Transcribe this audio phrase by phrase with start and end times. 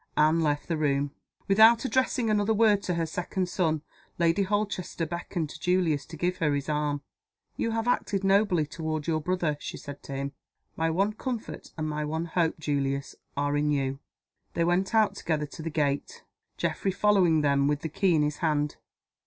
[0.17, 1.11] Anne left the room.
[1.47, 3.83] Without addressing another word to her second son,
[4.17, 7.03] Lady Holchester beckoned to Julius to give her his arm.
[7.55, 10.31] "You have acted nobly toward your brother," she said to him.
[10.75, 13.99] "My one comfort and my one hope, Julius, are in you."
[14.55, 16.23] They went out together to the gate,
[16.57, 18.77] Geoffrey following them with the key in his hand.